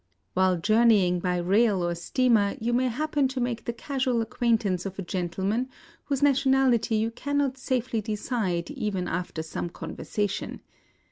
[0.33, 4.83] While jour neying by rail or steamer you may happen to make the casual acquaintance
[4.87, 5.69] of a gentleman
[6.05, 10.61] whose nationality you cannot safely decide even after some conversation.